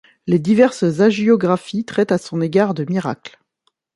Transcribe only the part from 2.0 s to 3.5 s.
à son égard de miracles.